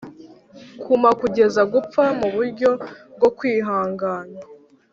kuma 0.83 1.09
kugeza 1.19 1.61
gupfa 1.73 2.03
muburyo 2.19 2.71
bwo 3.15 3.29
kwihangana 3.37 4.37